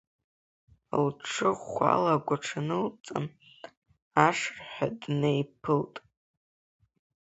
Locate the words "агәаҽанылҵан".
2.15-3.25